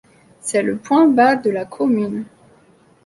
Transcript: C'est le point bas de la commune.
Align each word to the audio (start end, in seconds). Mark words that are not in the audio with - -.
C'est 0.39 0.63
le 0.63 0.77
point 0.77 1.07
bas 1.07 1.35
de 1.35 1.51
la 1.51 1.63
commune. 1.65 2.25